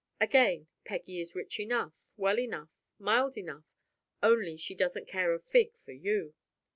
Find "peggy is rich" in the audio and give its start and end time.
0.83-1.59